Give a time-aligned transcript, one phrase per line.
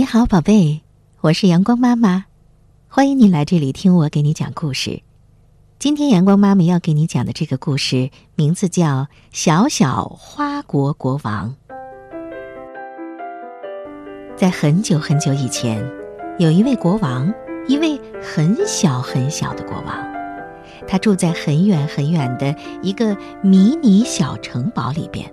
[0.00, 0.80] 你好，宝贝，
[1.20, 2.24] 我是阳光妈妈，
[2.88, 5.02] 欢迎你来这里听我给你讲故事。
[5.78, 11.54] 今天阳光妈妈要给你讲的这个故事名字叫《小小花国国王》。
[14.38, 15.86] 在很久很久以前，
[16.38, 17.30] 有一位国王，
[17.68, 19.94] 一位很小很小的国王，
[20.88, 25.30] 他住在很远很远的一个迷你小城堡里边。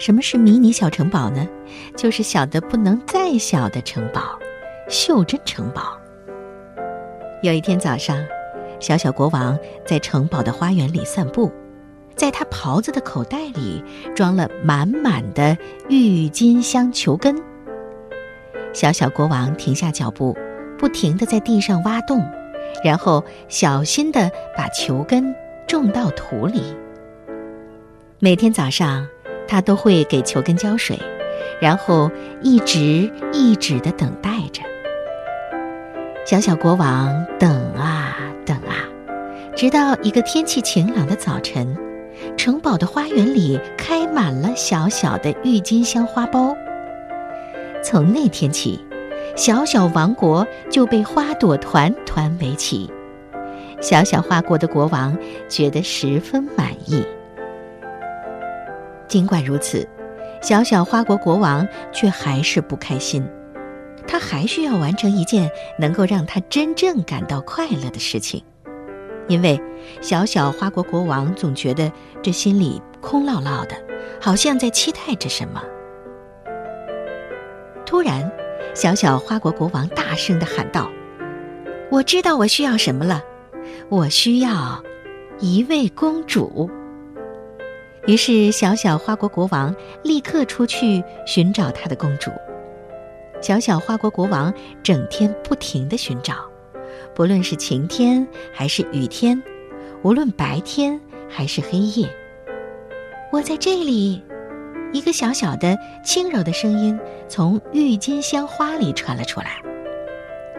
[0.00, 1.46] 什么是迷你小城堡呢？
[1.94, 4.38] 就是小的不能再小的城堡——
[4.88, 6.00] 袖珍城堡。
[7.42, 8.18] 有一天早上，
[8.80, 11.52] 小小国王在城堡的花园里散步，
[12.16, 13.84] 在他袍子的口袋里
[14.16, 15.54] 装了满满的
[15.90, 17.36] 郁金香球根。
[18.72, 20.34] 小小国王停下脚步，
[20.78, 22.24] 不停地在地上挖洞，
[22.82, 25.34] 然后小心地把球根
[25.68, 26.74] 种到土里。
[28.18, 29.06] 每天早上。
[29.50, 30.96] 他都会给球根浇水，
[31.60, 32.08] 然后
[32.40, 34.62] 一直一直的等待着。
[36.24, 38.86] 小小国王等啊等啊，
[39.56, 41.76] 直到一个天气晴朗的早晨，
[42.36, 46.56] 城堡的花园里开满了小小的郁金香花苞。
[47.82, 48.78] 从那天起，
[49.34, 52.88] 小小王国就被花朵团团围起。
[53.80, 57.04] 小小花国的国王觉得十分满意。
[59.10, 59.86] 尽管如此，
[60.40, 63.28] 小小花国国王却还是不开心。
[64.06, 68.42] 他还需要完成一件能够让他真正感到快乐的事情，
[69.26, 69.60] 因为
[70.00, 71.90] 小小花国国王总觉得
[72.22, 73.74] 这心里空落落的，
[74.20, 75.60] 好像在期待着什么。
[77.84, 78.30] 突然，
[78.74, 80.88] 小小花国国王大声的喊道
[81.90, 83.20] ：“我知道我需要什么了，
[83.88, 84.80] 我需要
[85.40, 86.70] 一位公主。”
[88.06, 92.30] 于是，小小花国国王立刻出去寻找他的公主。
[93.42, 96.34] 小小花国国王整天不停地寻找，
[97.14, 99.40] 不论是晴天还是雨天，
[100.02, 100.98] 无论白天
[101.28, 102.08] 还是黑夜。
[103.30, 104.22] 我在这里，
[104.92, 106.98] 一个小小的、轻柔的声音
[107.28, 109.62] 从郁金香花里传了出来。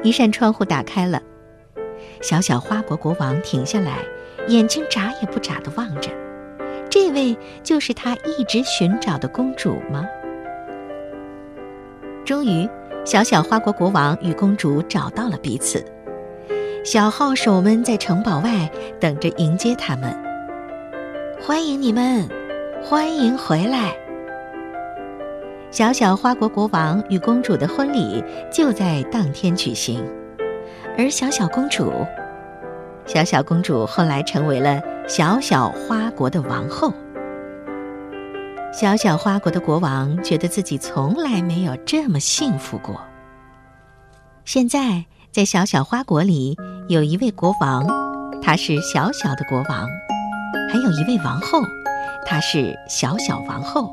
[0.04, 1.22] 一扇窗户打开了，
[2.22, 3.98] 小小花国国王停下来，
[4.48, 6.10] 眼睛眨也不眨地望着。
[7.04, 10.08] 这位就是他一直寻找的公主吗？
[12.24, 12.70] 终于，
[13.04, 15.84] 小小花国国王与公主找到了彼此。
[16.86, 18.70] 小号手们在城堡外
[19.00, 20.16] 等着迎接他们。
[21.42, 22.30] 欢迎你们，
[22.84, 23.98] 欢迎回来！
[25.72, 28.24] 小小花国国王与公主的婚礼
[28.54, 30.08] 就在当天举行，
[31.00, 31.92] 而小小公主，
[33.08, 34.80] 小小公主后来成为了。
[35.08, 36.94] 小小花国的王后，
[38.72, 43.02] 小小花国的国王觉得自己从来没有这么幸福过。
[44.46, 46.56] 现在，在小小花国里，
[46.88, 47.86] 有一位国王，
[48.42, 49.86] 他是小小的国王；
[50.72, 51.62] 还有一位王后，
[52.26, 53.92] 她是小小王后。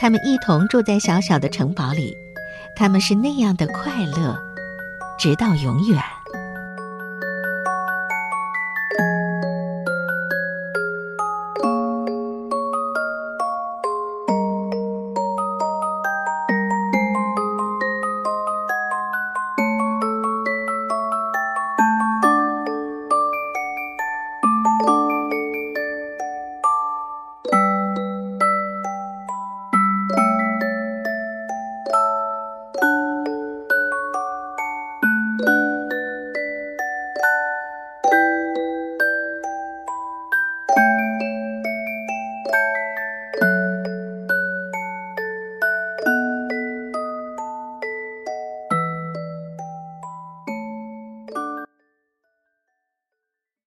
[0.00, 2.16] 他们一同住在小小的城堡里，
[2.74, 4.36] 他们是那样的快乐，
[5.18, 6.00] 直到永远。